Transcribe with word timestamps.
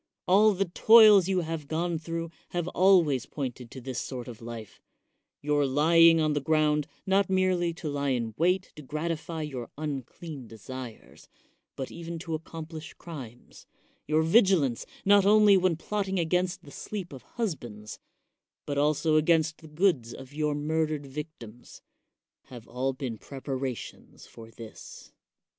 All 0.27 0.55
the 0.55 0.65
toils 0.65 1.27
you 1.27 1.41
have 1.41 1.67
gone 1.67 1.99
through 1.99 2.31
have 2.49 2.67
always 2.69 3.27
pointed 3.27 3.69
to 3.69 3.79
this 3.79 3.99
sort 4.01 4.27
of 4.27 4.41
life; 4.41 4.81
your 5.43 5.63
lying 5.63 6.19
on 6.19 6.33
the 6.33 6.41
ground 6.41 6.87
not 7.05 7.29
merely 7.29 7.71
to 7.75 7.87
lie 7.87 8.09
in 8.09 8.33
wait 8.35 8.71
to 8.77 8.81
gratify 8.81 9.43
your 9.43 9.69
unclean 9.77 10.47
desires, 10.47 11.27
but 11.75 11.91
even 11.91 12.17
to 12.17 12.33
accomplish 12.33 12.95
crimes; 12.95 13.67
your 14.07 14.23
vigilance, 14.23 14.87
not 15.05 15.23
only 15.27 15.55
when 15.55 15.75
plotting 15.75 16.17
against 16.17 16.63
the 16.63 16.71
sleep 16.71 17.13
of 17.13 17.21
husbands, 17.37 17.99
but 18.65 18.79
also 18.79 19.17
against 19.17 19.57
tjie 19.57 19.75
goods 19.75 20.15
of 20.15 20.33
your 20.33 20.55
murdered 20.55 21.05
victims, 21.05 21.83
have 22.45 22.67
all 22.67 22.91
been 22.91 23.19
prepara 23.19 23.77
tions 23.77 24.25
for 24.25 24.49
this. 24.49 25.11